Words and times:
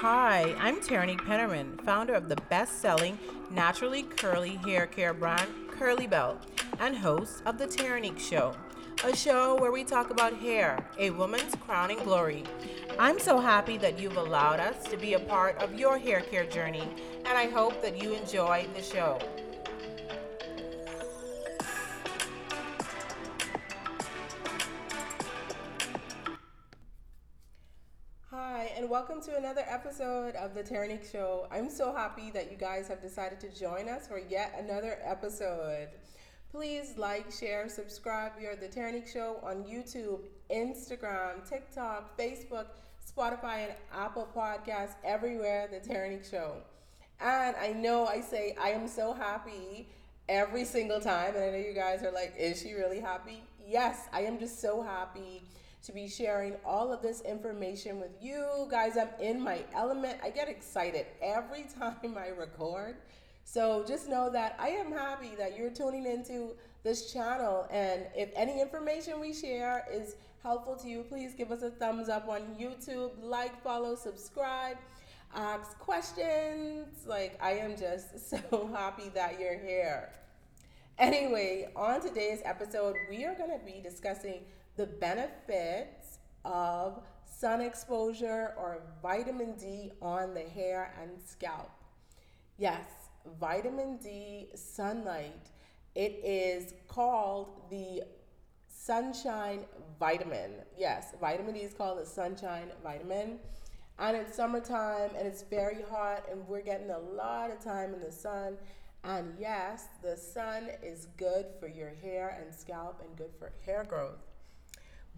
Hi, 0.00 0.54
I'm 0.58 0.80
Terrinique 0.80 1.20
Pennerman, 1.20 1.78
founder 1.82 2.14
of 2.14 2.30
the 2.30 2.38
best 2.48 2.80
selling 2.80 3.18
naturally 3.50 4.04
curly 4.04 4.56
hair 4.64 4.86
care 4.86 5.12
brand 5.12 5.46
Curly 5.68 6.06
Bell 6.06 6.40
and 6.78 6.96
host 6.96 7.42
of 7.44 7.58
The 7.58 7.66
Terrinique 7.66 8.18
Show, 8.18 8.54
a 9.04 9.14
show 9.14 9.56
where 9.56 9.70
we 9.70 9.84
talk 9.84 10.08
about 10.08 10.32
hair, 10.32 10.82
a 10.98 11.10
woman's 11.10 11.54
crowning 11.56 11.98
glory. 11.98 12.44
I'm 12.98 13.18
so 13.18 13.40
happy 13.40 13.76
that 13.76 13.98
you've 13.98 14.16
allowed 14.16 14.58
us 14.58 14.84
to 14.84 14.96
be 14.96 15.12
a 15.12 15.20
part 15.20 15.62
of 15.62 15.78
your 15.78 15.98
hair 15.98 16.22
care 16.22 16.46
journey, 16.46 16.88
and 17.26 17.36
I 17.36 17.50
hope 17.50 17.82
that 17.82 18.02
you 18.02 18.14
enjoy 18.14 18.68
the 18.74 18.82
show. 18.82 19.18
Welcome 28.90 29.22
to 29.22 29.36
another 29.36 29.62
episode 29.68 30.34
of 30.34 30.52
The 30.52 30.64
Terrinique 30.64 31.08
Show. 31.12 31.46
I'm 31.52 31.70
so 31.70 31.94
happy 31.94 32.32
that 32.32 32.50
you 32.50 32.56
guys 32.56 32.88
have 32.88 33.00
decided 33.00 33.38
to 33.38 33.48
join 33.48 33.88
us 33.88 34.08
for 34.08 34.18
yet 34.18 34.52
another 34.58 34.98
episode. 35.04 35.90
Please 36.50 36.94
like, 36.96 37.30
share, 37.30 37.68
subscribe. 37.68 38.32
We 38.36 38.46
are 38.46 38.56
The 38.56 38.66
Terrinique 38.66 39.06
Show 39.06 39.36
on 39.44 39.62
YouTube, 39.62 40.22
Instagram, 40.50 41.48
TikTok, 41.48 42.18
Facebook, 42.18 42.66
Spotify, 43.08 43.68
and 43.68 43.74
Apple 43.94 44.26
Podcasts, 44.34 44.96
everywhere, 45.04 45.68
The 45.70 45.78
Terrinique 45.78 46.28
Show. 46.28 46.54
And 47.20 47.54
I 47.62 47.72
know 47.72 48.06
I 48.06 48.20
say 48.20 48.56
I 48.60 48.70
am 48.70 48.88
so 48.88 49.12
happy 49.12 49.88
every 50.28 50.64
single 50.64 51.00
time, 51.00 51.36
and 51.36 51.44
I 51.44 51.50
know 51.50 51.58
you 51.58 51.74
guys 51.74 52.02
are 52.02 52.10
like, 52.10 52.34
is 52.36 52.60
she 52.60 52.72
really 52.72 52.98
happy? 52.98 53.44
Yes, 53.64 54.08
I 54.12 54.22
am 54.22 54.40
just 54.40 54.60
so 54.60 54.82
happy 54.82 55.44
to 55.82 55.92
be 55.92 56.08
sharing 56.08 56.54
all 56.64 56.92
of 56.92 57.02
this 57.02 57.22
information 57.22 58.00
with 58.00 58.10
you 58.20 58.68
guys. 58.70 58.96
I'm 58.96 59.08
in 59.20 59.40
my 59.40 59.60
element. 59.74 60.18
I 60.22 60.30
get 60.30 60.48
excited 60.48 61.06
every 61.22 61.64
time 61.78 62.16
I 62.18 62.28
record. 62.28 62.96
So 63.44 63.84
just 63.86 64.08
know 64.08 64.30
that 64.30 64.56
I 64.58 64.68
am 64.68 64.92
happy 64.92 65.32
that 65.38 65.56
you're 65.56 65.70
tuning 65.70 66.06
into 66.06 66.52
this 66.82 67.12
channel. 67.12 67.66
And 67.70 68.06
if 68.14 68.30
any 68.36 68.60
information 68.60 69.20
we 69.20 69.32
share 69.32 69.86
is 69.92 70.16
helpful 70.42 70.76
to 70.76 70.88
you, 70.88 71.04
please 71.08 71.34
give 71.34 71.50
us 71.50 71.62
a 71.62 71.70
thumbs 71.70 72.08
up 72.08 72.28
on 72.28 72.42
YouTube, 72.58 73.10
like, 73.22 73.60
follow, 73.62 73.94
subscribe, 73.94 74.76
ask 75.34 75.78
questions. 75.78 77.06
Like, 77.06 77.38
I 77.42 77.52
am 77.52 77.76
just 77.76 78.30
so 78.30 78.70
happy 78.72 79.10
that 79.14 79.40
you're 79.40 79.58
here. 79.58 80.10
Anyway, 80.98 81.70
on 81.74 82.00
today's 82.00 82.40
episode, 82.44 82.94
we 83.08 83.24
are 83.24 83.34
going 83.34 83.50
to 83.50 83.64
be 83.64 83.80
discussing 83.82 84.40
the 84.80 84.86
benefits 84.86 86.20
of 86.46 87.02
sun 87.26 87.60
exposure 87.60 88.54
or 88.56 88.80
vitamin 89.02 89.52
D 89.56 89.92
on 90.00 90.32
the 90.32 90.40
hair 90.40 90.94
and 91.02 91.10
scalp. 91.20 91.70
Yes, 92.56 92.86
vitamin 93.38 93.98
D 93.98 94.48
sunlight. 94.54 95.50
It 95.94 96.18
is 96.24 96.72
called 96.88 97.48
the 97.68 98.04
sunshine 98.68 99.66
vitamin. 99.98 100.52
Yes, 100.78 101.12
vitamin 101.20 101.52
D 101.52 101.60
is 101.60 101.74
called 101.74 101.98
the 101.98 102.06
sunshine 102.06 102.70
vitamin. 102.82 103.38
And 103.98 104.16
it's 104.16 104.34
summertime 104.34 105.10
and 105.14 105.28
it's 105.28 105.42
very 105.42 105.82
hot, 105.90 106.24
and 106.30 106.48
we're 106.48 106.62
getting 106.62 106.88
a 106.88 106.98
lot 106.98 107.50
of 107.50 107.62
time 107.62 107.92
in 107.92 108.00
the 108.00 108.10
sun. 108.10 108.56
And 109.04 109.34
yes, 109.38 109.88
the 110.02 110.16
sun 110.16 110.70
is 110.82 111.08
good 111.18 111.44
for 111.60 111.68
your 111.68 111.92
hair 112.02 112.40
and 112.42 112.54
scalp 112.54 113.02
and 113.06 113.14
good 113.18 113.34
for 113.38 113.52
hair 113.66 113.84
growth. 113.86 114.29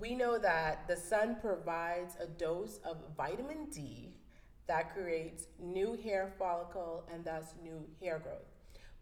We 0.02 0.16
know 0.16 0.36
that 0.36 0.88
the 0.88 0.96
sun 0.96 1.36
provides 1.40 2.16
a 2.20 2.26
dose 2.26 2.80
of 2.84 2.96
vitamin 3.16 3.66
D 3.66 4.10
that 4.66 4.92
creates 4.92 5.46
new 5.60 5.96
hair 5.96 6.34
follicle 6.40 7.04
and 7.08 7.24
thus 7.24 7.54
new 7.62 7.86
hair 8.02 8.18
growth. 8.18 8.50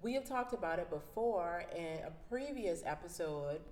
We 0.02 0.12
have 0.12 0.28
talked 0.28 0.52
about 0.52 0.78
it 0.78 0.90
before 0.90 1.64
in 1.74 2.00
a 2.04 2.12
previous 2.28 2.82
episode 2.84 3.62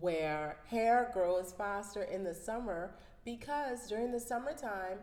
where 0.00 0.56
hair 0.66 1.12
grows 1.14 1.54
faster 1.56 2.02
in 2.02 2.24
the 2.24 2.34
summer 2.34 2.96
because 3.24 3.86
during 3.88 4.10
the 4.10 4.18
summertime 4.18 4.98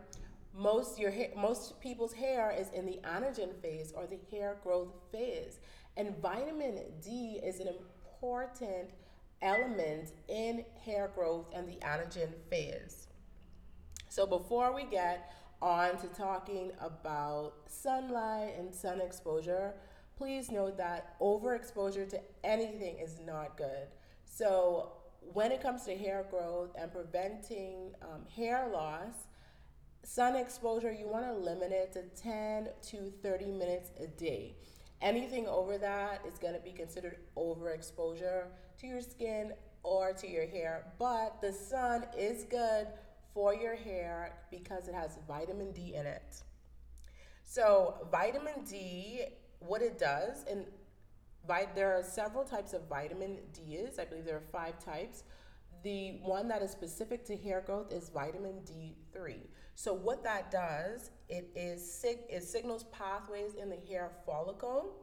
most 0.54 0.98
your 0.98 1.10
hair, 1.10 1.30
most 1.34 1.80
people's 1.80 2.12
hair 2.12 2.50
is 2.50 2.68
in 2.74 2.84
the 2.84 3.00
anagen 3.04 3.58
phase 3.62 3.94
or 3.96 4.06
the 4.06 4.18
hair 4.30 4.58
growth 4.62 4.92
phase 5.10 5.60
and 5.96 6.14
vitamin 6.18 6.78
D 7.02 7.40
is 7.42 7.58
an 7.58 7.68
important 7.68 8.90
element 9.42 10.12
in 10.28 10.64
hair 10.84 11.10
growth 11.14 11.46
and 11.54 11.68
the 11.68 11.76
anagen 11.76 12.32
phase. 12.48 13.08
So 14.08 14.26
before 14.26 14.74
we 14.74 14.84
get 14.84 15.32
on 15.62 15.96
to 15.98 16.06
talking 16.08 16.72
about 16.80 17.54
sunlight 17.66 18.54
and 18.58 18.74
sun 18.74 19.00
exposure, 19.00 19.74
please 20.16 20.50
note 20.50 20.76
that 20.76 21.18
overexposure 21.20 22.08
to 22.08 22.20
anything 22.44 22.98
is 22.98 23.20
not 23.26 23.56
good. 23.56 23.88
So 24.24 24.92
when 25.20 25.52
it 25.52 25.62
comes 25.62 25.84
to 25.84 25.96
hair 25.96 26.26
growth 26.30 26.70
and 26.76 26.92
preventing 26.92 27.92
um, 28.02 28.26
hair 28.34 28.68
loss, 28.72 29.28
sun 30.02 30.36
exposure, 30.36 30.92
you 30.92 31.08
want 31.08 31.26
to 31.26 31.32
limit 31.32 31.72
it 31.72 31.92
to 31.92 32.02
10 32.20 32.68
to 32.88 33.12
30 33.22 33.52
minutes 33.52 33.90
a 34.00 34.06
day. 34.06 34.56
Anything 35.02 35.46
over 35.46 35.78
that 35.78 36.22
is 36.26 36.38
going 36.38 36.54
to 36.54 36.60
be 36.60 36.72
considered 36.72 37.16
overexposure 37.36 38.44
to 38.80 38.86
your 38.86 39.00
skin 39.00 39.52
or 39.82 40.12
to 40.12 40.28
your 40.28 40.46
hair. 40.46 40.92
But 40.98 41.40
the 41.40 41.52
sun 41.52 42.04
is 42.16 42.44
good 42.44 42.86
for 43.32 43.54
your 43.54 43.76
hair 43.76 44.34
because 44.50 44.88
it 44.88 44.94
has 44.94 45.18
vitamin 45.26 45.72
D 45.72 45.94
in 45.94 46.06
it. 46.06 46.42
So, 47.44 48.06
vitamin 48.12 48.64
D, 48.68 49.22
what 49.58 49.82
it 49.82 49.98
does, 49.98 50.44
and 50.48 50.66
there 51.74 51.96
are 51.98 52.02
several 52.02 52.44
types 52.44 52.74
of 52.74 52.88
vitamin 52.88 53.38
D's. 53.52 53.98
I 53.98 54.04
believe 54.04 54.24
there 54.24 54.36
are 54.36 54.52
five 54.52 54.78
types. 54.84 55.24
The 55.82 56.18
one 56.22 56.48
that 56.48 56.62
is 56.62 56.70
specific 56.70 57.24
to 57.26 57.36
hair 57.36 57.62
growth 57.64 57.92
is 57.92 58.10
vitamin 58.10 58.60
D3. 58.66 59.38
So 59.74 59.94
what 59.94 60.22
that 60.24 60.50
does, 60.50 61.10
it 61.28 61.50
is 61.54 61.80
sig- 62.00 62.26
it 62.28 62.42
signals 62.44 62.84
pathways 62.92 63.54
in 63.54 63.70
the 63.70 63.78
hair 63.88 64.10
follicle 64.26 64.96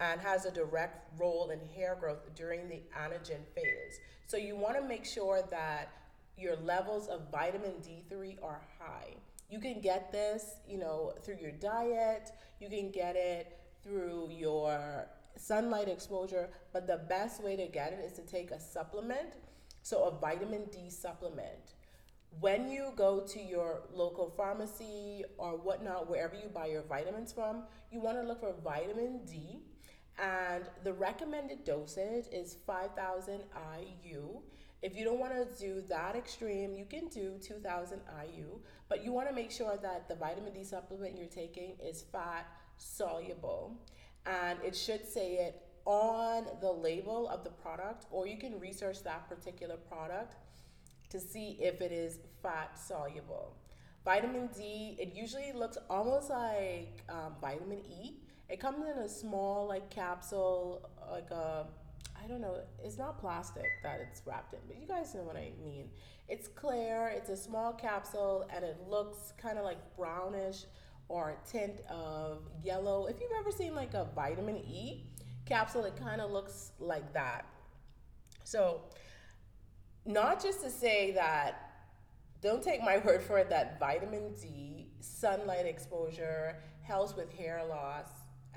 and 0.00 0.20
has 0.20 0.46
a 0.46 0.50
direct 0.50 1.20
role 1.20 1.50
in 1.50 1.60
hair 1.76 1.96
growth 2.00 2.34
during 2.34 2.68
the 2.68 2.82
anagen 2.98 3.44
phase. 3.54 4.00
So 4.26 4.36
you 4.36 4.56
want 4.56 4.76
to 4.76 4.82
make 4.82 5.04
sure 5.04 5.42
that 5.50 5.90
your 6.38 6.56
levels 6.56 7.08
of 7.08 7.30
vitamin 7.30 7.74
D3 7.82 8.42
are 8.42 8.62
high. 8.78 9.14
You 9.50 9.60
can 9.60 9.80
get 9.80 10.10
this, 10.10 10.54
you 10.66 10.78
know, 10.78 11.12
through 11.22 11.36
your 11.40 11.52
diet, 11.52 12.30
you 12.60 12.70
can 12.70 12.90
get 12.90 13.16
it 13.16 13.58
through 13.82 14.30
your 14.30 15.06
sunlight 15.36 15.88
exposure, 15.88 16.48
but 16.72 16.86
the 16.86 16.98
best 17.08 17.42
way 17.42 17.56
to 17.56 17.66
get 17.66 17.92
it 17.92 18.00
is 18.04 18.12
to 18.12 18.22
take 18.22 18.50
a 18.50 18.60
supplement, 18.60 19.28
so 19.82 20.04
a 20.04 20.10
vitamin 20.18 20.64
D 20.70 20.90
supplement. 20.90 21.74
When 22.40 22.70
you 22.70 22.92
go 22.96 23.20
to 23.20 23.40
your 23.40 23.82
local 23.92 24.30
pharmacy 24.30 25.24
or 25.36 25.56
whatnot, 25.58 26.08
wherever 26.08 26.34
you 26.34 26.48
buy 26.48 26.66
your 26.66 26.82
vitamins 26.82 27.32
from, 27.32 27.64
you 27.90 28.00
want 28.00 28.16
to 28.16 28.22
look 28.22 28.40
for 28.40 28.54
vitamin 28.62 29.20
D 29.26 29.60
and 30.18 30.64
the 30.84 30.92
recommended 30.92 31.64
dosage 31.64 32.26
is 32.32 32.56
5000 32.66 33.40
IU. 33.80 34.40
If 34.82 34.96
you 34.96 35.04
don't 35.04 35.20
want 35.20 35.32
to 35.32 35.60
do 35.60 35.82
that 35.88 36.16
extreme, 36.16 36.74
you 36.74 36.84
can 36.84 37.08
do 37.08 37.38
2000 37.40 38.00
IU, 38.26 38.58
but 38.88 39.04
you 39.04 39.12
want 39.12 39.28
to 39.28 39.34
make 39.34 39.50
sure 39.50 39.78
that 39.80 40.08
the 40.08 40.14
vitamin 40.16 40.52
D 40.52 40.64
supplement 40.64 41.16
you're 41.16 41.28
taking 41.28 41.76
is 41.82 42.02
fat 42.12 42.46
soluble. 42.78 43.76
And 44.26 44.58
it 44.64 44.76
should 44.76 45.06
say 45.06 45.34
it 45.34 45.62
on 45.84 46.46
the 46.60 46.70
label 46.70 47.28
of 47.28 47.44
the 47.44 47.50
product, 47.50 48.06
or 48.10 48.26
you 48.26 48.38
can 48.38 48.58
research 48.60 49.02
that 49.04 49.28
particular 49.28 49.76
product 49.76 50.36
to 51.10 51.20
see 51.20 51.58
if 51.60 51.80
it 51.80 51.92
is 51.92 52.18
fat 52.42 52.78
soluble. 52.78 53.56
Vitamin 54.04 54.48
D, 54.56 54.96
it 54.98 55.14
usually 55.14 55.52
looks 55.54 55.78
almost 55.88 56.30
like 56.30 57.02
um, 57.08 57.34
vitamin 57.40 57.80
E 57.88 58.16
it 58.52 58.60
comes 58.60 58.84
in 58.86 59.02
a 59.02 59.08
small 59.08 59.66
like 59.66 59.88
capsule, 59.88 60.90
like 61.10 61.30
a 61.30 61.66
I 62.22 62.28
don't 62.28 62.42
know. 62.42 62.60
It's 62.84 62.98
not 62.98 63.18
plastic 63.18 63.66
that 63.82 64.00
it's 64.00 64.20
wrapped 64.26 64.52
in, 64.52 64.60
but 64.68 64.78
you 64.78 64.86
guys 64.86 65.14
know 65.14 65.22
what 65.22 65.36
I 65.36 65.52
mean. 65.64 65.88
It's 66.28 66.48
clear. 66.48 67.10
It's 67.16 67.30
a 67.30 67.36
small 67.36 67.72
capsule, 67.72 68.46
and 68.54 68.62
it 68.62 68.76
looks 68.86 69.32
kind 69.40 69.58
of 69.58 69.64
like 69.64 69.78
brownish 69.96 70.64
or 71.08 71.30
a 71.30 71.48
tint 71.50 71.80
of 71.88 72.42
yellow. 72.62 73.06
If 73.06 73.20
you've 73.20 73.32
ever 73.38 73.50
seen 73.50 73.74
like 73.74 73.94
a 73.94 74.06
vitamin 74.14 74.58
E 74.58 75.04
capsule, 75.46 75.84
it 75.84 75.96
kind 75.96 76.20
of 76.20 76.30
looks 76.30 76.72
like 76.78 77.12
that. 77.12 77.46
So, 78.44 78.82
not 80.04 80.42
just 80.42 80.62
to 80.62 80.70
say 80.70 81.12
that. 81.12 81.68
Don't 82.40 82.62
take 82.62 82.82
my 82.82 82.98
word 83.04 83.22
for 83.22 83.38
it 83.38 83.48
that 83.50 83.78
vitamin 83.78 84.34
D, 84.40 84.88
sunlight 85.00 85.66
exposure 85.66 86.56
helps 86.82 87.14
with 87.14 87.32
hair 87.32 87.62
loss 87.68 88.08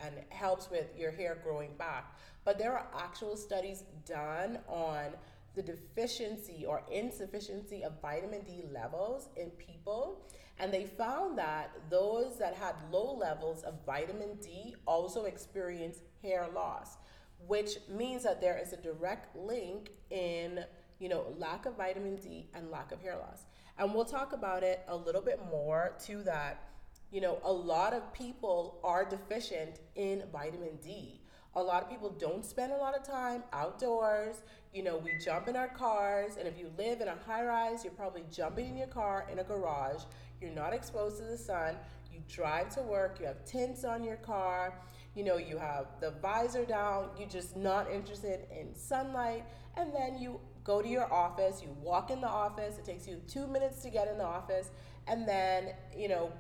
and 0.03 0.15
helps 0.29 0.69
with 0.69 0.87
your 0.97 1.11
hair 1.11 1.37
growing 1.43 1.75
back. 1.77 2.17
But 2.43 2.57
there 2.57 2.73
are 2.73 2.87
actual 2.97 3.37
studies 3.37 3.83
done 4.05 4.59
on 4.67 5.11
the 5.55 5.61
deficiency 5.61 6.65
or 6.65 6.83
insufficiency 6.91 7.83
of 7.83 7.93
vitamin 8.01 8.41
D 8.41 8.63
levels 8.73 9.29
in 9.35 9.51
people. 9.51 10.27
And 10.57 10.74
they 10.74 10.86
found 10.86 11.38
that 11.38 11.72
those 11.90 12.38
that 12.38 12.54
had 12.54 12.75
low 12.92 13.13
levels 13.13 13.63
of 13.63 13.86
vitamin 13.86 14.38
D 14.42 14.75
also 14.86 15.25
experienced 15.25 16.02
hair 16.22 16.48
loss, 16.54 16.98
which 17.46 17.78
means 17.90 18.24
that 18.24 18.40
there 18.40 18.57
is 18.57 18.72
a 18.72 18.78
direct 18.78 19.36
link 19.36 19.92
in, 20.10 20.63
you 21.00 21.10
know, 21.10 21.25
lack 21.38 21.66
of 21.66 21.75
vitamin 21.75 22.16
D 22.16 22.50
and 22.54 22.72
lack 22.72 22.92
of 22.92 23.02
hair 23.02 23.18
loss. 23.18 23.44
And 23.78 23.94
we'll 23.94 24.06
talk 24.06 24.31
about 24.31 24.63
it 24.63 24.81
a 24.88 24.96
little 24.96 25.22
bit 25.22 25.42
more 25.52 25.94
to 26.06 26.24
that. 26.24 26.63
You 27.12 27.19
know, 27.22 27.40
a 27.44 27.52
lot 27.52 27.94
of 27.94 28.13
people 28.13 28.80
are 28.84 29.04
deficient 29.04 29.80
in 29.96 30.24
vitamin 30.31 30.78
D. 30.81 31.22
A 31.57 31.62
lot 31.62 31.84
of 31.84 31.90
people 31.90 32.10
don't 32.10 32.46
spend 32.46 32.74
a 32.74 32.78
lot 32.78 32.98
of 32.98 33.04
time 33.04 33.44
outdoors. 33.54 34.42
You 34.74 34.84
know, 34.84 34.98
we 34.98 35.12
jump 35.24 35.48
in 35.48 35.56
our 35.56 35.69
cars, 35.69 36.36
and 36.38 36.48
if 36.48 36.57
you 36.60 36.69
live 36.78 37.00
in 37.00 37.07
a 37.07 37.16
high 37.25 37.46
rise, 37.46 37.86
you're 37.86 37.94
probably 37.94 38.25
jumping 38.30 38.68
in 38.68 38.78
your 38.78 38.88
car 38.88 39.25
in 39.31 39.40
a 39.40 39.44
garage. 39.44 40.02
You're 40.41 40.51
not 40.51 40.73
exposed 40.73 41.17
to 41.17 41.23
the 41.23 41.37
sun. 41.37 41.75
You 42.13 42.21
drive 42.29 42.69
to 42.75 42.81
work, 42.81 43.17
you 43.19 43.25
have 43.25 43.43
tints 43.45 43.83
on 43.83 44.03
your 44.03 44.15
car, 44.15 44.73
you 45.15 45.23
know, 45.23 45.37
you 45.37 45.57
have 45.57 45.87
the 45.99 46.11
visor 46.21 46.63
down, 46.63 47.09
you're 47.17 47.27
just 47.27 47.57
not 47.57 47.91
interested 47.91 48.47
in 48.57 48.73
sunlight, 48.73 49.43
and 49.75 49.93
then 49.93 50.17
you 50.17 50.39
go 50.63 50.81
to 50.81 50.87
your 50.87 51.11
office, 51.13 51.61
you 51.61 51.75
walk 51.81 52.11
in 52.11 52.21
the 52.21 52.27
office, 52.27 52.77
it 52.77 52.85
takes 52.85 53.05
you 53.05 53.21
two 53.27 53.47
minutes 53.47 53.81
to 53.83 53.89
get 53.89 54.07
in 54.07 54.17
the 54.17 54.23
office, 54.23 54.71
and 55.07 55.27
then, 55.27 55.73
you 55.95 56.07
know, 56.07 56.31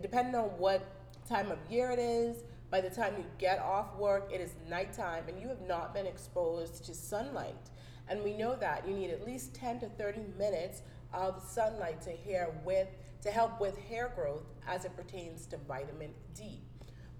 depending 0.00 0.34
on 0.34 0.48
what 0.58 0.84
time 1.28 1.50
of 1.50 1.58
year 1.70 1.90
it 1.90 1.98
is, 1.98 2.42
by 2.70 2.80
the 2.80 2.90
time 2.90 3.14
you 3.18 3.24
get 3.38 3.58
off 3.58 3.94
work, 3.96 4.30
it 4.32 4.40
is 4.40 4.54
nighttime 4.68 5.24
and 5.28 5.38
you 5.38 5.46
have 5.48 5.60
not 5.68 5.92
been 5.92 6.06
exposed 6.06 6.84
to 6.86 6.94
sunlight. 6.94 7.70
And 8.08 8.22
we 8.24 8.32
know 8.32 8.56
that 8.56 8.88
you 8.88 8.94
need 8.94 9.10
at 9.10 9.26
least 9.26 9.54
10 9.54 9.80
to 9.80 9.88
30 9.90 10.20
minutes 10.38 10.80
of 11.12 11.42
sunlight 11.46 12.00
to 12.02 12.10
hair 12.10 12.48
with 12.64 12.88
to 13.22 13.30
help 13.30 13.60
with 13.60 13.78
hair 13.78 14.12
growth 14.14 14.46
as 14.66 14.84
it 14.84 14.96
pertains 14.96 15.46
to 15.46 15.56
vitamin 15.56 16.10
D. 16.34 16.60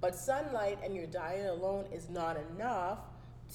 But 0.00 0.16
sunlight 0.16 0.81
and 0.84 0.96
your 0.96 1.06
diet 1.06 1.49
alone 1.49 1.87
is 1.93 2.08
not 2.08 2.37
enough 2.37 2.99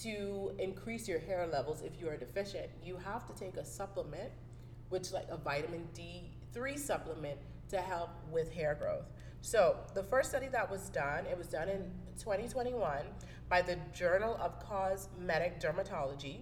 to 0.02 0.52
increase 0.60 1.08
your 1.08 1.20
hair 1.20 1.46
levels 1.48 1.82
if 1.82 2.00
you 2.00 2.08
are 2.08 2.18
deficient. 2.18 2.70
You 2.84 2.98
have 2.98 3.26
to 3.28 3.34
take 3.34 3.58
a 3.58 3.66
supplement, 3.66 4.32
which 4.90 5.12
like 5.12 5.28
a 5.30 5.38
vitamin 5.38 5.88
D3 5.94 6.78
supplement 6.78 7.40
to 7.70 7.82
help 7.82 8.12
with 8.32 8.52
hair 8.54 8.76
growth. 8.76 9.06
So, 9.42 9.78
the 9.94 10.04
first 10.04 10.30
study 10.30 10.48
that 10.48 10.70
was 10.70 10.90
done, 10.90 11.26
it 11.26 11.38
was 11.38 11.48
done 11.48 11.70
in 11.70 11.92
2021 12.18 13.04
by 13.50 13.62
the 13.62 13.78
Journal 13.94 14.38
of 14.42 14.60
Cosmetic 14.60 15.60
Dermatology 15.60 16.42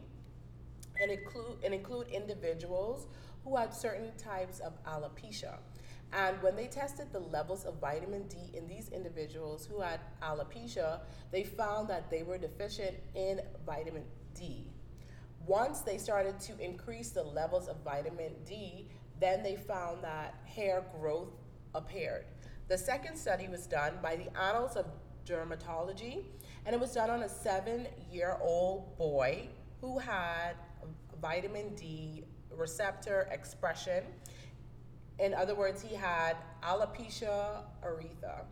and 1.02 1.12
include, 1.12 1.64
and 1.64 1.74
include 1.74 2.08
individuals 2.10 3.08
who 3.44 3.58
had 3.58 3.74
certain 3.74 4.12
types 4.18 4.60
of 4.60 4.74
alopecia. 4.86 5.58
And 6.16 6.42
when 6.42 6.56
they 6.56 6.68
tested 6.68 7.12
the 7.12 7.20
levels 7.20 7.66
of 7.66 7.82
vitamin 7.82 8.28
D 8.30 8.38
in 8.54 8.70
these 8.70 8.88
individuals 8.90 9.68
who 9.70 9.82
had 9.82 10.00
alopecia, 10.24 11.02
they 11.30 11.44
found 11.44 11.90
that 11.90 12.10
they 12.10 12.24
were 12.24 12.38
deficient 12.38 12.96
in 13.16 13.42
vitamin 13.66 14.04
D. 14.34 14.72
Once 15.46 15.82
they 15.82 15.98
started 15.98 16.40
to 16.40 16.58
increase 16.60 17.10
the 17.10 17.22
levels 17.22 17.68
of 17.68 17.76
vitamin 17.84 18.32
D, 18.46 18.88
then 19.20 19.44
they 19.44 19.58
found 19.58 20.02
that 20.06 20.36
hair 20.46 20.86
growth 20.98 21.34
appeared. 21.76 22.26
The 22.70 22.78
second 22.78 23.18
study 23.18 23.50
was 23.50 23.68
done 23.68 23.96
by 24.02 24.16
the 24.16 24.36
Annals 24.40 24.78
of 24.78 24.86
Dermatology, 25.26 26.24
and 26.66 26.74
it 26.74 26.80
was 26.80 26.94
done 26.94 27.10
on 27.10 27.24
a 27.24 27.30
seven 27.30 27.88
year 28.10 28.38
old 28.42 28.98
boy 28.98 29.50
who 29.82 30.00
had 30.00 30.54
vitamin 31.22 31.76
D 31.76 32.24
receptor 32.56 33.28
expression. 33.32 34.04
In 35.20 35.34
other 35.34 35.56
words, 35.56 35.82
he 35.82 35.96
had 35.96 36.36
alopecia 36.62 37.64
aretha. 37.84 38.44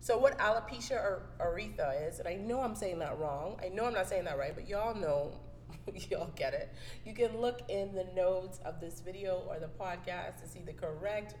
So, 0.00 0.18
what 0.18 0.38
alopecia 0.38 1.20
aretha 1.40 2.08
is, 2.08 2.18
and 2.18 2.28
I 2.28 2.34
know 2.34 2.60
I'm 2.60 2.74
saying 2.74 2.98
that 3.00 3.18
wrong, 3.18 3.56
I 3.64 3.68
know 3.68 3.86
I'm 3.86 3.94
not 3.94 4.08
saying 4.08 4.24
that 4.24 4.38
right, 4.38 4.54
but 4.54 4.68
y'all 4.68 4.94
know, 4.94 5.32
y'all 6.10 6.30
get 6.34 6.54
it. 6.54 6.72
You 7.04 7.14
can 7.14 7.40
look 7.40 7.62
in 7.68 7.94
the 7.94 8.06
notes 8.16 8.60
of 8.64 8.80
this 8.80 9.00
video 9.00 9.42
or 9.48 9.58
the 9.58 9.68
podcast 9.68 10.42
to 10.42 10.48
see 10.48 10.60
the 10.60 10.72
correct 10.72 11.34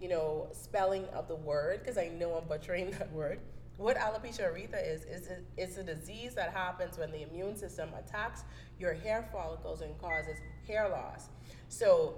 you 0.00 0.08
know, 0.08 0.48
spelling 0.52 1.04
of 1.06 1.28
the 1.28 1.34
word 1.34 1.80
because 1.80 1.98
I 1.98 2.08
know 2.08 2.34
I'm 2.34 2.46
butchering 2.46 2.90
that 2.92 3.12
word. 3.12 3.40
What 3.76 3.96
alopecia 3.96 4.52
aretha 4.52 4.84
is, 4.84 5.02
is 5.04 5.28
it, 5.28 5.44
it's 5.56 5.76
a 5.76 5.84
disease 5.84 6.34
that 6.34 6.52
happens 6.52 6.98
when 6.98 7.12
the 7.12 7.22
immune 7.22 7.56
system 7.56 7.90
attacks 7.96 8.42
your 8.78 8.92
hair 8.92 9.28
follicles 9.32 9.82
and 9.82 9.96
causes 10.00 10.36
hair 10.66 10.88
loss. 10.88 11.28
So, 11.68 12.14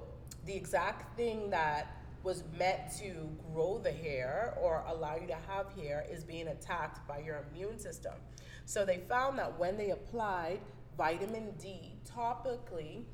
the 0.46 0.54
exact 0.54 1.16
thing 1.18 1.50
that 1.50 1.99
was 2.22 2.44
meant 2.58 2.80
to 2.98 3.28
grow 3.52 3.78
the 3.78 3.92
hair 3.92 4.54
or 4.60 4.84
allow 4.86 5.16
you 5.16 5.26
to 5.26 5.36
have 5.48 5.72
hair 5.74 6.04
is 6.10 6.22
being 6.24 6.48
attacked 6.48 7.06
by 7.08 7.18
your 7.18 7.44
immune 7.50 7.78
system. 7.78 8.14
So, 8.66 8.84
they 8.84 8.98
found 9.08 9.38
that 9.38 9.58
when 9.58 9.76
they 9.76 9.90
applied 9.90 10.60
vitamin 10.96 11.52
D 11.58 11.94
topically, 12.04 13.04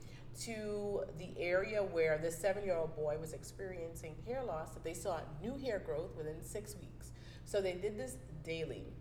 to 0.41 1.03
the 1.19 1.31
area 1.39 1.83
where 1.83 2.19
the 2.19 2.31
seven 2.31 2.65
year 2.65 2.77
old 2.77 2.95
boy 2.95 3.17
was 3.19 3.33
experiencing 3.33 4.15
hair 4.27 4.43
loss 4.43 4.71
that 4.71 4.85
they 4.85 4.95
saw 4.95 5.21
new 5.43 5.57
hair 5.57 5.79
growth 5.85 6.15
within 6.17 6.43
six 6.43 6.77
weeks. 6.77 7.13
So 7.45 7.61
they 7.61 7.75
did 7.75 7.99
this 7.99 8.17
daily, 8.45 8.93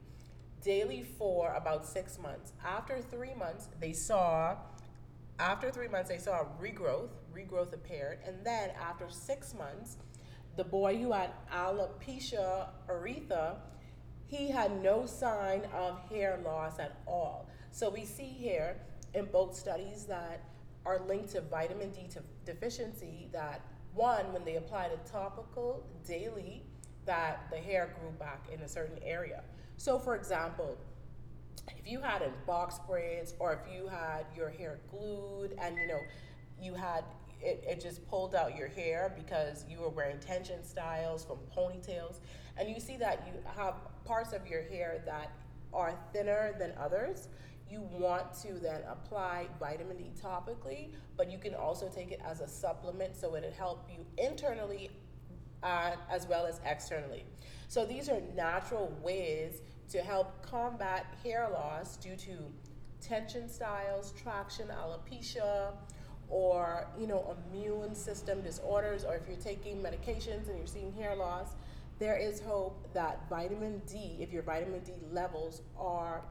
daily 0.64 1.04
for 1.18 1.54
about 1.54 1.86
six 1.86 2.18
months. 2.20 2.54
After 2.64 3.02
three 3.02 3.34
months, 3.34 3.68
they 3.80 3.94
saw, 3.94 4.56
after 5.40 5.72
three 5.72 5.88
months, 5.88 6.10
they 6.10 6.20
saw 6.20 6.46
regrowth, 6.62 7.10
regrowth 7.36 7.74
appeared. 7.74 8.20
And 8.26 8.46
then 8.46 8.72
after 8.82 9.06
six 9.10 9.54
months, 9.54 9.98
the 10.56 10.64
boy 10.64 10.98
who 10.98 11.12
had 11.12 11.32
alopecia 11.54 12.70
aretha, 12.90 13.58
he 14.28 14.50
had 14.50 14.82
no 14.82 15.06
sign 15.06 15.64
of 15.74 16.00
hair 16.10 16.40
loss 16.44 16.80
at 16.80 16.98
all. 17.06 17.50
So 17.72 17.90
we 17.90 18.06
see 18.06 18.24
here 18.24 18.78
in 19.14 19.26
both 19.26 19.56
studies 19.56 20.06
that 20.06 20.42
are 20.86 21.00
linked 21.08 21.30
to 21.32 21.42
vitamin 21.42 21.92
D 21.92 22.08
to 22.14 22.22
deficiency 22.46 23.28
that 23.34 23.62
one, 23.94 24.32
when 24.34 24.44
they 24.44 24.56
applied 24.56 24.92
a 24.92 25.10
topical 25.10 25.86
daily, 26.06 26.64
that 27.06 27.48
the 27.50 27.58
hair 27.58 27.96
grew 28.00 28.12
back 28.12 28.48
in 28.54 28.62
a 28.62 28.68
certain 28.68 29.00
area. 29.04 29.44
So, 29.78 30.00
for 30.00 30.16
example, 30.16 30.78
if 31.78 31.90
you 31.90 32.02
had 32.02 32.22
a 32.22 32.30
box 32.46 32.80
braids 32.88 33.34
or 33.40 33.54
if 33.54 33.74
you 33.74 33.88
had 33.88 34.26
your 34.36 34.50
hair 34.50 34.80
glued 34.90 35.56
and 35.62 35.78
you 35.78 35.88
know 35.88 36.02
you 36.62 36.74
had 36.74 37.04
it, 37.42 37.64
it 37.68 37.82
just 37.82 38.08
pulled 38.08 38.36
out 38.36 38.58
your 38.58 38.68
hair 38.68 39.14
because 39.16 39.66
you 39.70 39.80
were 39.80 39.90
wearing 39.90 40.20
tension 40.20 40.64
styles 40.64 41.24
from 41.24 41.38
ponytails 41.56 42.20
and 42.58 42.70
you 42.70 42.80
see 42.80 42.98
that 42.98 43.28
you 43.28 43.34
have 43.56 43.76
parts 44.06 44.34
of 44.34 44.48
your 44.48 44.64
hair 44.64 45.02
that 45.06 45.32
are 45.74 45.98
thinner 46.14 46.56
than 46.58 46.74
others 46.80 47.28
you 47.70 47.82
want 47.92 48.34
to 48.42 48.54
then 48.54 48.82
apply 48.90 49.48
vitamin 49.60 49.98
D 49.98 50.12
topically, 50.22 50.90
but 51.18 51.32
you 51.32 51.38
can 51.38 51.56
also 51.56 51.90
take 51.90 52.12
it 52.12 52.22
as 52.24 52.42
a 52.42 52.48
supplement 52.48 53.16
so 53.16 53.36
it'll 53.36 53.52
help 53.52 53.90
you 53.90 54.06
internally 54.24 54.92
uh, 55.64 55.96
as 56.10 56.28
well 56.28 56.46
as 56.46 56.62
externally. 56.66 57.26
So 57.68 57.86
these 57.86 58.08
are 58.08 58.22
natural 58.36 58.96
ways 59.02 59.62
to 59.90 60.00
help 60.00 60.46
combat 60.46 61.06
hair 61.24 61.50
loss 61.52 61.98
due 61.98 62.16
to 62.16 62.32
tension 63.02 63.50
styles, 63.50 64.14
traction, 64.22 64.68
alopecia, 64.68 65.74
or 66.30 66.88
you 67.00 67.08
know 67.08 67.36
immune 67.54 67.96
system 67.96 68.42
disorders, 68.42 69.04
or 69.04 69.16
if 69.16 69.28
you're 69.28 69.38
taking 69.38 69.78
medications 69.78 70.50
and 70.50 70.58
you're 70.58 70.68
seeing 70.68 70.94
hair 70.94 71.16
loss. 71.16 71.56
There 71.98 72.18
is 72.18 72.42
hope 72.42 72.94
that 72.94 73.30
vitamin 73.30 73.82
D, 73.88 74.18
if 74.20 74.34
your 74.34 74.44
vitamin 74.44 74.82
D 74.82 74.92
levels 75.14 75.62
are 75.80 76.22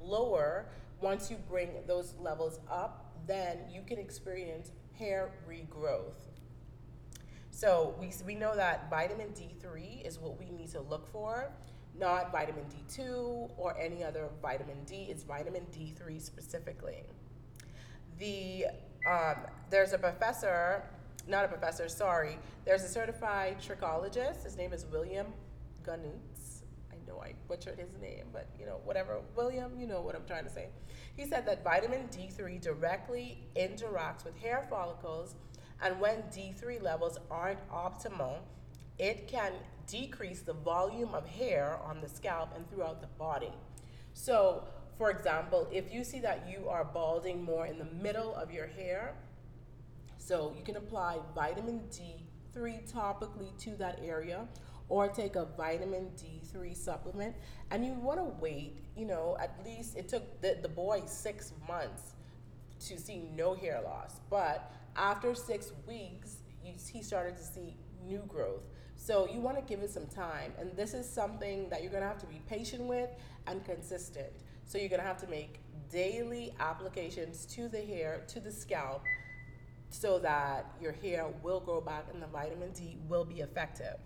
lower, 0.00 0.64
once 1.02 1.30
you 1.30 1.36
bring 1.48 1.68
those 1.86 2.14
levels 2.18 2.58
up, 2.70 3.14
then 3.26 3.58
you 3.70 3.82
can 3.86 3.98
experience 3.98 4.72
hair 4.98 5.30
regrowth. 5.48 6.30
So 7.50 7.94
we, 8.00 8.12
we 8.26 8.34
know 8.34 8.54
that 8.56 8.88
vitamin 8.88 9.28
D3 9.28 10.06
is 10.06 10.18
what 10.18 10.38
we 10.38 10.50
need 10.50 10.70
to 10.72 10.80
look 10.80 11.06
for, 11.12 11.50
not 11.98 12.32
vitamin 12.32 12.64
D2 12.64 13.50
or 13.58 13.76
any 13.78 14.02
other 14.02 14.28
vitamin 14.40 14.82
D. 14.86 15.06
It's 15.10 15.22
vitamin 15.22 15.66
D3 15.70 16.20
specifically. 16.20 17.02
The 18.18 18.66
um, 19.08 19.36
there's 19.70 19.92
a 19.92 19.98
professor, 19.98 20.82
not 21.28 21.44
a 21.44 21.48
professor, 21.48 21.88
sorry. 21.88 22.38
There's 22.64 22.82
a 22.82 22.88
certified 22.88 23.58
trichologist. 23.60 24.44
His 24.44 24.56
name 24.56 24.72
is 24.72 24.86
William 24.86 25.26
Gunutz 25.84 26.40
I 26.92 27.10
know 27.10 27.20
I 27.20 27.34
butchered 27.48 27.78
his 27.78 27.96
name, 28.00 28.26
but 28.32 28.48
you 28.58 28.66
know, 28.66 28.80
whatever. 28.84 29.20
William, 29.36 29.72
you 29.78 29.86
know 29.86 30.00
what 30.00 30.14
I'm 30.14 30.24
trying 30.26 30.44
to 30.44 30.50
say. 30.50 30.68
He 31.16 31.26
said 31.26 31.46
that 31.46 31.64
vitamin 31.64 32.08
D3 32.08 32.60
directly 32.60 33.38
interacts 33.56 34.24
with 34.24 34.36
hair 34.36 34.66
follicles, 34.68 35.34
and 35.82 36.00
when 36.00 36.22
D3 36.24 36.82
levels 36.82 37.18
aren't 37.30 37.66
optimal, 37.70 38.38
it 38.98 39.28
can 39.28 39.52
decrease 39.86 40.42
the 40.42 40.52
volume 40.52 41.14
of 41.14 41.26
hair 41.26 41.78
on 41.84 42.00
the 42.00 42.08
scalp 42.08 42.50
and 42.54 42.68
throughout 42.70 43.00
the 43.00 43.08
body. 43.18 43.52
So, 44.12 44.64
for 45.00 45.10
example, 45.10 45.66
if 45.72 45.90
you 45.90 46.04
see 46.04 46.20
that 46.20 46.46
you 46.46 46.68
are 46.68 46.84
balding 46.84 47.42
more 47.42 47.64
in 47.66 47.78
the 47.78 47.86
middle 48.02 48.34
of 48.34 48.52
your 48.52 48.66
hair, 48.66 49.14
So 50.18 50.52
you 50.56 50.62
can 50.62 50.76
apply 50.76 51.18
vitamin 51.34 51.80
D3 51.90 52.92
topically 52.92 53.56
to 53.64 53.70
that 53.76 53.98
area 54.04 54.46
or 54.90 55.08
take 55.08 55.36
a 55.36 55.46
vitamin 55.56 56.10
D3 56.20 56.76
supplement. 56.76 57.34
And 57.70 57.84
you 57.86 57.94
want 57.94 58.18
to 58.18 58.26
wait, 58.38 58.76
you 58.94 59.06
know, 59.06 59.38
at 59.40 59.58
least 59.64 59.96
it 59.96 60.06
took 60.08 60.42
the, 60.42 60.58
the 60.60 60.68
boy 60.68 61.02
six 61.06 61.54
months 61.66 62.12
to 62.88 62.98
see 62.98 63.22
no 63.34 63.54
hair 63.54 63.80
loss. 63.82 64.20
But 64.28 64.70
after 64.96 65.34
six 65.34 65.72
weeks, 65.88 66.36
you, 66.62 66.74
he 66.92 67.02
started 67.02 67.36
to 67.38 67.42
see 67.42 67.74
new 68.06 68.22
growth. 68.28 68.64
So 68.96 69.26
you 69.32 69.40
want 69.40 69.56
to 69.56 69.62
give 69.62 69.80
it 69.80 69.90
some 69.90 70.06
time. 70.06 70.52
And 70.58 70.76
this 70.76 70.92
is 70.92 71.08
something 71.08 71.70
that 71.70 71.82
you're 71.82 71.90
going 71.90 72.02
to 72.02 72.08
have 72.08 72.20
to 72.20 72.26
be 72.26 72.42
patient 72.46 72.82
with 72.82 73.08
and 73.46 73.64
consistent. 73.64 74.32
So 74.70 74.78
you're 74.78 74.88
to 75.00 75.00
have 75.00 75.20
to 75.22 75.26
make 75.26 75.58
daily 75.90 76.54
applications 76.60 77.44
to 77.46 77.68
the 77.68 77.80
hair, 77.80 78.22
to 78.28 78.38
the 78.38 78.52
scalp, 78.52 79.02
so 79.88 80.20
that 80.20 80.76
your 80.80 80.92
hair 80.92 81.26
will 81.42 81.58
grow 81.58 81.80
back 81.80 82.06
and 82.12 82.22
the 82.22 82.28
vitamin 82.28 82.70
D 82.70 82.96
will 83.08 83.24
be 83.24 83.40
effective. 83.40 83.96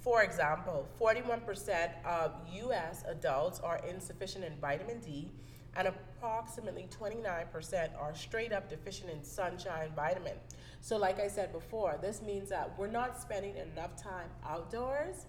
For 0.00 0.24
example, 0.24 0.88
41% 1.00 1.90
of 2.04 2.32
US 2.64 3.04
adults 3.06 3.60
are 3.60 3.80
insufficient 3.88 4.44
in 4.44 4.56
vitamin 4.56 4.98
D, 4.98 5.30
and 5.76 5.86
approximately 5.86 6.88
29% 6.90 7.90
are 7.96 8.16
straight 8.16 8.52
up 8.52 8.68
deficient 8.68 9.10
in 9.10 9.22
sunshine 9.22 9.92
vitamin. 9.94 10.38
So, 10.80 10.96
like 10.96 11.20
I 11.20 11.28
said 11.28 11.52
before, 11.52 12.00
this 12.02 12.20
means 12.20 12.48
that 12.48 12.76
we're 12.76 12.88
not 12.88 13.16
spending 13.22 13.54
enough 13.56 13.94
time 13.96 14.28
outdoors. 14.44 15.26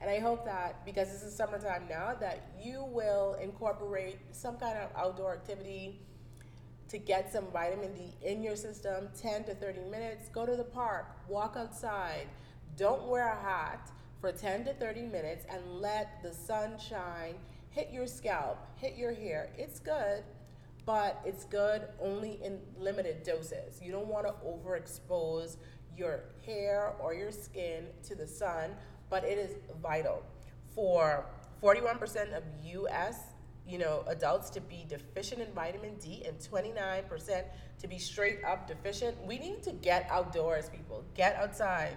And 0.00 0.10
I 0.10 0.18
hope 0.18 0.44
that 0.44 0.84
because 0.84 1.10
this 1.10 1.22
is 1.22 1.34
summertime 1.34 1.84
now, 1.88 2.14
that 2.20 2.50
you 2.62 2.84
will 2.84 3.34
incorporate 3.42 4.18
some 4.32 4.56
kind 4.56 4.78
of 4.78 4.90
outdoor 4.96 5.32
activity 5.34 6.00
to 6.88 6.98
get 6.98 7.32
some 7.32 7.46
vitamin 7.52 7.94
D 7.94 8.14
in 8.22 8.42
your 8.42 8.56
system 8.56 9.08
10 9.20 9.44
to 9.44 9.54
30 9.54 9.80
minutes. 9.90 10.28
Go 10.28 10.46
to 10.46 10.54
the 10.54 10.64
park, 10.64 11.06
walk 11.28 11.56
outside, 11.56 12.28
don't 12.76 13.08
wear 13.08 13.32
a 13.32 13.42
hat 13.42 13.90
for 14.20 14.32
10 14.32 14.64
to 14.66 14.74
30 14.74 15.02
minutes 15.02 15.46
and 15.50 15.80
let 15.80 16.22
the 16.22 16.32
sunshine 16.32 17.34
hit 17.70 17.90
your 17.92 18.06
scalp, 18.06 18.58
hit 18.76 18.96
your 18.96 19.12
hair. 19.12 19.50
It's 19.58 19.80
good, 19.80 20.22
but 20.84 21.20
it's 21.24 21.44
good 21.44 21.82
only 22.00 22.38
in 22.42 22.60
limited 22.78 23.22
doses. 23.22 23.80
You 23.82 23.92
don't 23.92 24.06
want 24.06 24.26
to 24.26 24.34
overexpose 24.46 25.56
your 25.96 26.20
hair 26.44 26.92
or 27.00 27.14
your 27.14 27.32
skin 27.32 27.86
to 28.04 28.14
the 28.14 28.26
sun, 28.26 28.70
but 29.10 29.24
it 29.24 29.38
is 29.38 29.56
vital 29.82 30.22
for 30.74 31.26
41% 31.62 32.36
of 32.36 32.42
US 32.64 33.18
you 33.66 33.78
know, 33.78 34.04
adults 34.06 34.48
to 34.50 34.60
be 34.60 34.86
deficient 34.88 35.40
in 35.40 35.52
vitamin 35.52 35.96
D 35.96 36.22
and 36.26 36.38
29% 36.38 37.44
to 37.80 37.88
be 37.88 37.98
straight 37.98 38.44
up 38.44 38.68
deficient. 38.68 39.20
We 39.26 39.38
need 39.38 39.62
to 39.64 39.72
get 39.72 40.06
outdoors, 40.08 40.68
people. 40.68 41.04
Get 41.14 41.34
outside. 41.36 41.96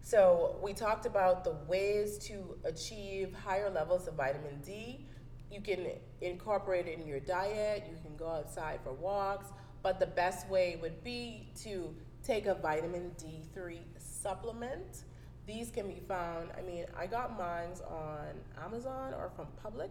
So, 0.00 0.56
we 0.62 0.72
talked 0.72 1.06
about 1.06 1.44
the 1.44 1.56
ways 1.66 2.18
to 2.26 2.56
achieve 2.64 3.34
higher 3.44 3.70
levels 3.70 4.06
of 4.06 4.14
vitamin 4.14 4.60
D. 4.64 5.06
You 5.50 5.60
can 5.60 5.86
incorporate 6.20 6.86
it 6.86 6.98
in 6.98 7.06
your 7.06 7.20
diet, 7.20 7.84
you 7.88 7.96
can 8.02 8.16
go 8.16 8.28
outside 8.28 8.80
for 8.82 8.92
walks, 8.92 9.48
but 9.82 10.00
the 10.00 10.06
best 10.06 10.48
way 10.48 10.78
would 10.80 11.04
be 11.04 11.50
to 11.62 11.94
take 12.24 12.46
a 12.46 12.54
vitamin 12.54 13.12
D3 13.18 13.78
supplement. 13.98 15.04
These 15.46 15.70
can 15.70 15.88
be 15.88 16.00
found, 16.06 16.50
I 16.56 16.62
mean, 16.62 16.84
I 16.96 17.06
got 17.06 17.36
mine 17.36 17.70
on 17.88 18.64
Amazon 18.64 19.12
or 19.14 19.30
from 19.34 19.46
Publix, 19.64 19.90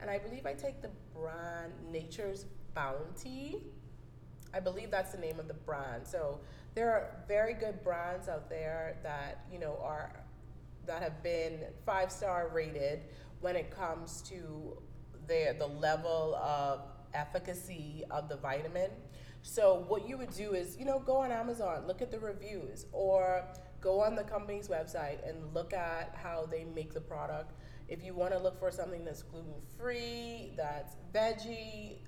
and 0.00 0.08
I 0.10 0.18
believe 0.18 0.46
I 0.46 0.54
take 0.54 0.80
the 0.80 0.90
brand 1.14 1.72
Nature's 1.90 2.46
Bounty. 2.74 3.62
I 4.54 4.60
believe 4.60 4.90
that's 4.90 5.12
the 5.12 5.18
name 5.18 5.38
of 5.38 5.48
the 5.48 5.54
brand. 5.54 6.06
So, 6.06 6.40
there 6.74 6.90
are 6.90 7.24
very 7.28 7.54
good 7.54 7.82
brands 7.84 8.28
out 8.28 8.48
there 8.50 8.96
that 9.02 9.44
you 9.52 9.60
know 9.60 9.78
are 9.82 10.12
that 10.86 11.02
have 11.02 11.22
been 11.22 11.60
five 11.86 12.10
star 12.10 12.50
rated 12.52 13.00
when 13.40 13.56
it 13.56 13.70
comes 13.70 14.22
to 14.22 14.76
their 15.26 15.54
the 15.54 15.66
level 15.66 16.34
of 16.36 16.80
efficacy 17.14 18.04
of 18.10 18.28
the 18.28 18.36
vitamin. 18.36 18.90
So 19.42 19.84
what 19.88 20.08
you 20.08 20.16
would 20.16 20.32
do 20.34 20.54
is, 20.54 20.76
you 20.78 20.84
know, 20.86 20.98
go 20.98 21.18
on 21.18 21.30
Amazon, 21.30 21.86
look 21.86 22.00
at 22.00 22.10
the 22.10 22.18
reviews, 22.18 22.86
or 22.92 23.44
go 23.84 24.00
on 24.00 24.16
the 24.16 24.24
company's 24.24 24.68
website 24.68 25.18
and 25.28 25.36
look 25.52 25.74
at 25.74 26.16
how 26.20 26.46
they 26.50 26.64
make 26.64 26.94
the 26.94 27.00
product. 27.00 27.52
If 27.86 28.02
you 28.02 28.14
want 28.14 28.32
to 28.32 28.38
look 28.38 28.58
for 28.58 28.70
something 28.70 29.04
that's 29.04 29.22
gluten 29.22 29.52
free, 29.78 30.52
that's 30.56 30.96
veggie, 31.12 31.98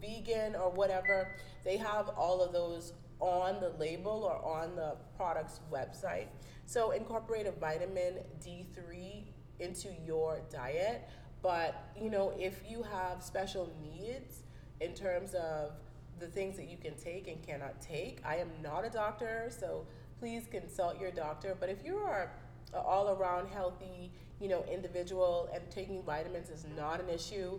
vegan, 0.00 0.56
or 0.56 0.70
whatever, 0.70 1.36
they 1.64 1.76
have 1.76 2.08
all 2.08 2.42
of 2.42 2.52
those 2.52 2.94
on 3.20 3.60
the 3.60 3.68
label 3.78 4.24
or 4.24 4.44
on 4.44 4.74
the 4.74 4.96
product's 5.16 5.60
website. 5.72 6.26
So 6.66 6.90
incorporate 6.90 7.46
a 7.46 7.52
vitamin 7.52 8.14
D3 8.44 9.26
into 9.60 9.88
your 10.04 10.40
diet. 10.50 11.08
But 11.42 11.92
you 12.00 12.10
know, 12.10 12.34
if 12.36 12.64
you 12.68 12.82
have 12.82 13.22
special 13.22 13.72
needs 13.80 14.42
in 14.80 14.94
terms 14.94 15.34
of 15.34 15.74
the 16.18 16.26
things 16.26 16.56
that 16.56 16.68
you 16.68 16.76
can 16.76 16.96
take 16.96 17.28
and 17.28 17.40
cannot 17.40 17.80
take, 17.80 18.20
I 18.26 18.36
am 18.36 18.50
not 18.62 18.84
a 18.84 18.90
doctor, 18.90 19.48
so 19.56 19.86
please 20.20 20.46
consult 20.50 21.00
your 21.00 21.10
doctor. 21.10 21.56
But 21.58 21.70
if 21.70 21.84
you 21.84 21.96
are 21.96 22.30
an 22.74 22.82
all-around 22.84 23.48
healthy, 23.48 24.12
you 24.38 24.48
know, 24.48 24.64
individual 24.70 25.48
and 25.52 25.62
taking 25.70 26.02
vitamins 26.02 26.50
is 26.50 26.66
not 26.76 27.00
an 27.00 27.08
issue, 27.08 27.58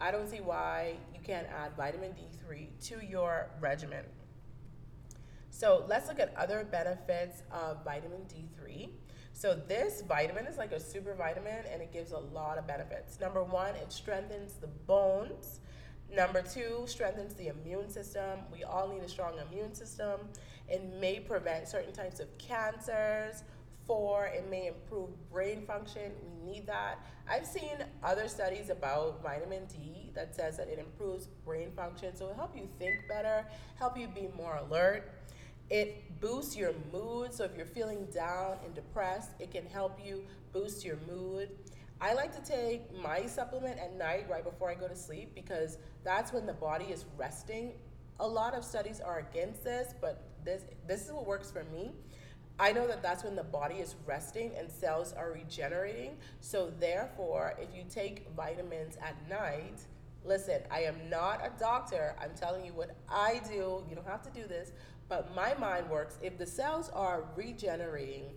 I 0.00 0.10
don't 0.10 0.28
see 0.28 0.40
why 0.40 0.96
you 1.14 1.20
can't 1.22 1.46
add 1.46 1.76
vitamin 1.76 2.10
D3 2.10 2.66
to 2.88 3.06
your 3.06 3.48
regimen. 3.60 4.04
So 5.50 5.84
let's 5.88 6.08
look 6.08 6.18
at 6.18 6.34
other 6.36 6.66
benefits 6.70 7.44
of 7.52 7.84
vitamin 7.84 8.22
D3. 8.22 8.88
So 9.32 9.54
this 9.54 10.02
vitamin 10.02 10.46
is 10.46 10.58
like 10.58 10.72
a 10.72 10.80
super 10.80 11.14
vitamin 11.14 11.64
and 11.72 11.80
it 11.80 11.92
gives 11.92 12.10
a 12.10 12.18
lot 12.18 12.58
of 12.58 12.66
benefits. 12.66 13.20
Number 13.20 13.44
one, 13.44 13.76
it 13.76 13.92
strengthens 13.92 14.54
the 14.54 14.66
bones. 14.66 15.60
Number 16.14 16.42
two, 16.42 16.82
strengthens 16.86 17.34
the 17.34 17.48
immune 17.48 17.88
system. 17.88 18.40
We 18.52 18.64
all 18.64 18.88
need 18.88 19.02
a 19.02 19.08
strong 19.08 19.34
immune 19.50 19.74
system. 19.74 20.20
It 20.68 20.82
may 21.00 21.20
prevent 21.20 21.68
certain 21.68 21.92
types 21.92 22.20
of 22.20 22.26
cancers. 22.36 23.44
Four, 23.86 24.26
it 24.26 24.48
may 24.50 24.68
improve 24.68 25.08
brain 25.30 25.64
function. 25.66 26.12
We 26.22 26.52
need 26.52 26.66
that. 26.66 26.98
I've 27.28 27.46
seen 27.46 27.78
other 28.02 28.28
studies 28.28 28.68
about 28.68 29.22
vitamin 29.22 29.64
D 29.66 30.10
that 30.14 30.34
says 30.34 30.56
that 30.58 30.68
it 30.68 30.78
improves 30.78 31.26
brain 31.46 31.70
function. 31.74 32.14
So 32.14 32.24
it'll 32.24 32.36
help 32.36 32.56
you 32.56 32.68
think 32.78 32.94
better, 33.08 33.46
help 33.78 33.98
you 33.98 34.06
be 34.06 34.28
more 34.36 34.56
alert. 34.56 35.10
It 35.70 36.20
boosts 36.20 36.56
your 36.56 36.74
mood. 36.92 37.32
So 37.32 37.44
if 37.44 37.56
you're 37.56 37.64
feeling 37.64 38.06
down 38.12 38.58
and 38.64 38.74
depressed, 38.74 39.30
it 39.38 39.50
can 39.50 39.64
help 39.64 39.98
you 40.04 40.24
boost 40.52 40.84
your 40.84 40.98
mood. 41.08 41.48
I 42.02 42.14
like 42.14 42.34
to 42.34 42.42
take 42.42 42.82
my 43.00 43.26
supplement 43.26 43.78
at 43.78 43.96
night 43.96 44.26
right 44.28 44.42
before 44.42 44.68
I 44.68 44.74
go 44.74 44.88
to 44.88 44.96
sleep 44.96 45.36
because 45.36 45.78
that's 46.02 46.32
when 46.32 46.46
the 46.46 46.52
body 46.52 46.86
is 46.86 47.04
resting. 47.16 47.74
A 48.18 48.26
lot 48.26 48.54
of 48.54 48.64
studies 48.64 49.00
are 49.00 49.20
against 49.20 49.62
this, 49.62 49.94
but 50.00 50.24
this 50.44 50.64
this 50.88 51.06
is 51.06 51.12
what 51.12 51.26
works 51.26 51.52
for 51.52 51.62
me. 51.72 51.92
I 52.58 52.72
know 52.72 52.88
that 52.88 53.02
that's 53.02 53.22
when 53.22 53.36
the 53.36 53.44
body 53.44 53.76
is 53.76 53.94
resting 54.04 54.50
and 54.58 54.68
cells 54.68 55.12
are 55.12 55.30
regenerating. 55.30 56.16
So 56.40 56.72
therefore, 56.80 57.54
if 57.60 57.68
you 57.72 57.84
take 57.88 58.28
vitamins 58.36 58.96
at 58.96 59.14
night, 59.30 59.86
listen, 60.24 60.60
I 60.72 60.80
am 60.80 60.96
not 61.08 61.40
a 61.40 61.52
doctor. 61.56 62.16
I'm 62.20 62.34
telling 62.34 62.64
you 62.64 62.72
what 62.72 62.96
I 63.08 63.40
do. 63.48 63.84
You 63.88 63.94
don't 63.94 64.08
have 64.08 64.22
to 64.22 64.30
do 64.30 64.48
this, 64.48 64.72
but 65.08 65.32
my 65.36 65.54
mind 65.54 65.88
works 65.88 66.18
if 66.20 66.36
the 66.36 66.46
cells 66.46 66.90
are 66.90 67.26
regenerating 67.36 68.32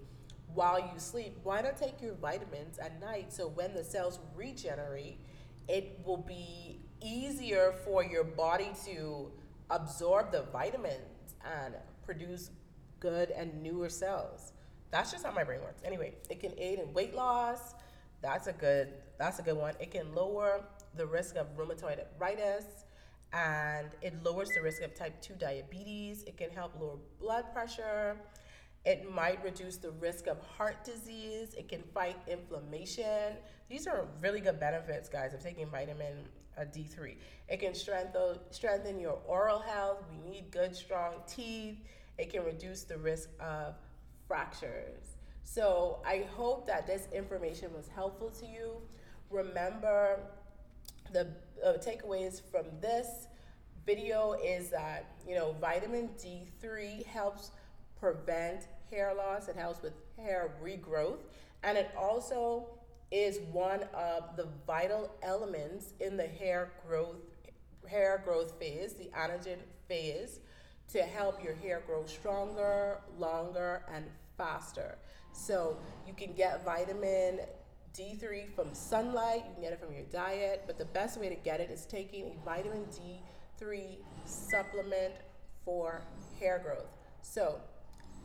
while 0.56 0.80
you 0.80 0.98
sleep, 0.98 1.38
why 1.44 1.62
not 1.62 1.78
take 1.78 2.02
your 2.02 2.16
vitamins 2.16 2.80
at 2.80 3.00
night 3.00 3.32
so 3.32 3.48
when 3.48 3.74
the 3.74 3.84
cells 3.84 4.20
regenerate, 4.36 5.20
it 5.68 6.00
will 6.06 6.18
be 6.18 6.80
easier 7.02 7.74
for 7.84 8.04
your 8.04 8.24
body 8.24 8.72
to 8.86 9.32
absorb 9.70 10.32
the 10.32 10.44
vitamins 10.52 11.36
and 11.44 11.76
produce 12.04 12.52
good 13.00 13.32
and 13.32 13.62
newer 13.62 13.90
cells. 13.90 14.54
That's 14.92 15.12
just 15.12 15.26
how 15.26 15.32
my 15.32 15.44
brain 15.44 15.62
works. 15.62 15.82
Anyway, 15.84 16.14
it 16.30 16.40
can 16.40 16.54
aid 16.58 16.80
in 16.80 16.94
weight 16.94 17.14
loss. 17.16 17.76
That's 18.22 18.48
a 18.48 18.54
good 18.54 18.94
that's 19.18 19.40
a 19.40 19.42
good 19.42 19.58
one. 19.58 19.74
It 19.80 19.92
can 19.92 20.14
lower 20.14 20.66
the 20.96 21.06
risk 21.06 21.36
of 21.36 21.48
rheumatoid 21.58 22.00
arthritis 22.00 22.86
and 23.34 23.90
it 24.02 24.14
lowers 24.24 24.50
the 24.56 24.62
risk 24.62 24.82
of 24.82 24.94
type 24.96 25.22
2 25.22 25.34
diabetes. 25.36 26.24
It 26.24 26.38
can 26.38 26.50
help 26.50 26.80
lower 26.80 26.98
blood 27.20 27.46
pressure. 27.54 28.18
It 28.86 29.12
might 29.12 29.44
reduce 29.44 29.78
the 29.78 29.92
risk 29.92 30.28
of 30.28 30.40
heart 30.42 30.84
disease. 30.84 31.56
It 31.56 31.68
can 31.68 31.82
fight 31.94 32.18
inflammation. 32.28 33.38
These 33.68 33.88
are 33.88 34.06
really 34.22 34.40
good 34.40 34.60
benefits, 34.60 35.10
guys, 35.10 35.34
of 35.34 35.42
taking 35.42 35.68
vitamin 35.68 36.14
uh, 36.56 36.62
D3. 36.62 37.16
It 37.50 37.60
can 37.60 37.74
strengthen, 37.74 38.38
strengthen 38.52 39.00
your 39.00 39.18
oral 39.26 39.60
health. 39.60 40.04
We 40.12 40.30
need 40.30 40.52
good, 40.52 40.76
strong 40.76 41.16
teeth. 41.28 41.78
It 42.20 42.32
can 42.32 42.44
reduce 42.44 42.84
the 42.84 42.98
risk 42.98 43.30
of 43.40 43.74
fractures. 44.28 45.18
So 45.44 46.00
I 46.06 46.26
hope 46.36 46.68
that 46.68 46.86
this 46.86 47.08
information 47.12 47.74
was 47.74 47.88
helpful 47.88 48.30
to 48.30 48.46
you. 48.46 48.82
Remember, 49.32 50.20
the 51.12 51.28
uh, 51.66 51.74
takeaways 51.74 52.42
from 52.52 52.66
this 52.82 53.28
video 53.86 54.34
is 54.44 54.70
that, 54.70 55.16
you 55.28 55.36
know, 55.36 55.56
vitamin 55.60 56.10
D3 56.20 57.06
helps 57.06 57.52
prevent 58.00 58.68
hair 58.92 59.14
loss, 59.14 59.48
it 59.48 59.56
helps 59.56 59.82
with 59.82 59.94
hair 60.18 60.52
regrowth, 60.64 61.20
and 61.64 61.78
it 61.78 61.92
also 61.98 62.68
is 63.12 63.40
one 63.52 63.82
of 63.94 64.36
the 64.36 64.48
vital 64.66 65.12
elements 65.22 65.94
in 66.00 66.18
the 66.18 66.28
hair 66.28 66.72
growth 66.88 67.18
hair 67.88 68.22
growth 68.26 68.58
phase, 68.60 68.94
the 68.94 69.10
anagen 69.16 69.60
phase, 69.88 70.40
to 70.92 71.02
help 71.04 71.44
your 71.44 71.56
hair 71.56 71.84
grow 71.86 72.06
stronger, 72.06 73.00
longer, 73.18 73.84
and 73.94 74.06
faster. 74.38 74.98
So 75.34 75.78
you 76.08 76.14
can 76.14 76.34
get 76.34 76.64
vitamin 76.64 77.42
D3 77.98 78.54
from 78.56 78.74
sunlight, 78.74 79.44
you 79.48 79.54
can 79.54 79.64
get 79.64 79.74
it 79.74 79.80
from 79.80 79.94
your 79.94 80.04
diet, 80.12 80.64
but 80.68 80.78
the 80.78 80.86
best 80.86 81.20
way 81.20 81.30
to 81.30 81.36
get 81.36 81.60
it 81.60 81.70
is 81.70 81.86
taking 81.86 82.26
a 82.28 82.46
vitamin 82.46 82.86
D3 82.86 83.98
supplement 84.26 85.14
for 85.64 86.02
hair 86.40 86.60
growth. 86.64 86.90
So, 87.22 87.60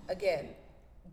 again, 0.08 0.50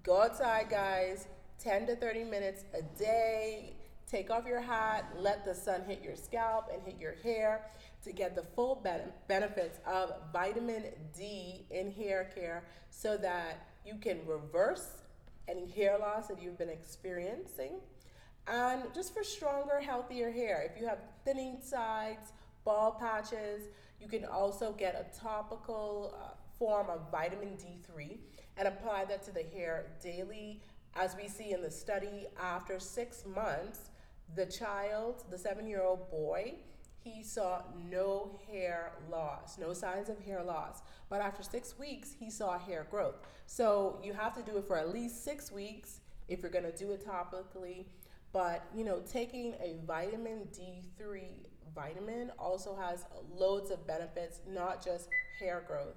go 0.04 0.22
outside, 0.22 0.70
guys, 0.70 1.28
10 1.60 1.88
to 1.88 1.96
30 1.96 2.24
minutes 2.24 2.64
a 2.74 2.82
day. 2.98 3.74
Take 4.10 4.30
off 4.32 4.46
your 4.46 4.62
hat, 4.62 5.06
let 5.18 5.44
the 5.44 5.54
sun 5.54 5.84
hit 5.86 6.02
your 6.02 6.16
scalp 6.16 6.70
and 6.74 6.82
hit 6.82 6.98
your 6.98 7.16
hair 7.24 7.66
to 8.04 8.14
get 8.14 8.36
the 8.36 8.44
full 8.44 8.82
benefits 9.28 9.80
of 9.86 10.14
vitamin 10.32 10.86
D 11.18 11.66
in 11.72 11.92
hair 11.92 12.32
care 12.34 12.64
so 12.90 13.18
that 13.18 13.68
you 13.86 13.96
can 13.96 14.20
reverse 14.26 15.02
any 15.50 15.70
hair 15.70 15.98
loss 15.98 16.28
that 16.28 16.42
you've 16.42 16.58
been 16.58 16.70
experiencing 16.70 17.74
and 18.48 18.84
just 18.96 19.14
for 19.14 19.24
stronger, 19.24 19.80
healthier 19.82 20.32
hair. 20.32 20.70
If 20.72 20.80
you 20.80 20.88
have 20.88 21.00
thinning 21.26 21.58
sides, 21.62 22.32
bald 22.64 23.00
patches, 23.00 23.64
you 24.00 24.08
can 24.08 24.26
also 24.26 24.72
get 24.72 24.96
a 24.96 25.20
topical 25.20 26.16
uh, 26.18 26.30
form 26.58 26.88
of 26.90 27.12
vitamin 27.12 27.58
D3 27.58 28.18
and 28.58 28.68
apply 28.68 29.06
that 29.06 29.24
to 29.24 29.32
the 29.32 29.44
hair 29.44 29.86
daily. 30.02 30.62
As 30.96 31.16
we 31.16 31.28
see 31.28 31.54
in 31.54 31.62
the 31.62 31.72
study, 31.72 32.26
after 32.42 32.80
six 32.80 33.24
months, 33.26 33.92
the 34.36 34.46
child, 34.46 35.24
the 35.30 35.38
seven 35.38 35.68
year 35.68 35.84
old 35.84 36.10
boy, 36.10 36.56
he 37.04 37.24
saw 37.24 37.62
no 37.90 38.38
hair 38.52 38.92
loss, 39.10 39.58
no 39.58 39.74
signs 39.74 40.10
of 40.10 40.20
hair 40.20 40.44
loss. 40.44 40.82
But 41.10 41.22
after 41.22 41.44
six 41.44 41.78
weeks, 41.80 42.14
he 42.20 42.30
saw 42.30 42.58
hair 42.58 42.86
growth. 42.90 43.16
So 43.46 44.00
you 44.04 44.14
have 44.14 44.36
to 44.36 44.42
do 44.42 44.58
it 44.58 44.66
for 44.66 44.78
at 44.78 44.94
least 44.94 45.24
six 45.24 45.52
weeks 45.52 46.02
if 46.28 46.42
you're 46.42 46.52
to 46.52 46.76
do 46.76 46.92
it 46.92 47.06
topically. 47.06 47.86
But 48.34 48.66
you 48.76 48.84
know, 48.84 49.02
taking 49.10 49.54
a 49.54 49.78
vitamin 49.86 50.48
D3 50.52 51.48
vitamin 51.78 52.32
also 52.40 52.76
has 52.76 53.06
loads 53.32 53.72
of 53.72 53.86
benefits, 53.86 54.42
not 54.48 54.84
just 54.84 55.10
hair 55.40 55.64
growth. 55.68 55.96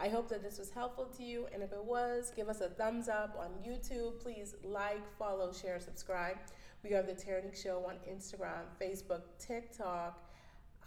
I 0.00 0.08
hope 0.08 0.28
that 0.28 0.42
this 0.42 0.58
was 0.58 0.70
helpful 0.70 1.06
to 1.16 1.24
you, 1.24 1.48
and 1.52 1.62
if 1.62 1.72
it 1.72 1.84
was, 1.84 2.32
give 2.36 2.48
us 2.48 2.60
a 2.60 2.68
thumbs 2.68 3.08
up 3.08 3.36
on 3.38 3.50
YouTube. 3.66 4.20
Please 4.20 4.54
like, 4.62 5.02
follow, 5.18 5.52
share, 5.52 5.80
subscribe. 5.80 6.36
We 6.84 6.90
have 6.90 7.06
the 7.06 7.14
Terrinique 7.14 7.60
Show 7.60 7.84
on 7.84 7.96
Instagram, 8.08 8.62
Facebook, 8.80 9.22
TikTok, 9.40 10.22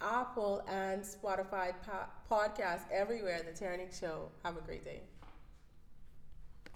Apple, 0.00 0.64
and 0.66 1.02
Spotify 1.02 1.74
po- 1.86 2.08
podcast 2.30 2.82
everywhere. 2.90 3.42
The 3.42 3.64
Terrinique 3.64 3.98
Show. 3.98 4.30
Have 4.42 4.56
a 4.56 4.62
great 4.62 4.84
day. 4.84 5.02